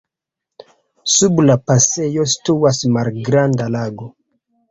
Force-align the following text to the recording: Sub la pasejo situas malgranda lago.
Sub 1.15 1.41
la 1.49 1.57
pasejo 1.67 2.25
situas 2.33 2.81
malgranda 2.97 3.71
lago. 3.77 4.09